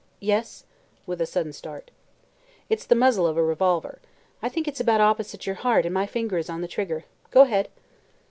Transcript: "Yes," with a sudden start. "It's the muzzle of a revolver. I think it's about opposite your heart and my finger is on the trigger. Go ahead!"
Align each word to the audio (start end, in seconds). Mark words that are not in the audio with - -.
"Yes," 0.19 0.65
with 1.05 1.21
a 1.21 1.27
sudden 1.27 1.53
start. 1.53 1.91
"It's 2.71 2.87
the 2.87 2.95
muzzle 2.95 3.27
of 3.27 3.37
a 3.37 3.43
revolver. 3.43 3.99
I 4.41 4.49
think 4.49 4.67
it's 4.67 4.79
about 4.79 4.99
opposite 4.99 5.45
your 5.45 5.57
heart 5.57 5.85
and 5.85 5.93
my 5.93 6.07
finger 6.07 6.39
is 6.39 6.49
on 6.49 6.61
the 6.61 6.67
trigger. 6.67 7.05
Go 7.29 7.41
ahead!" 7.41 7.69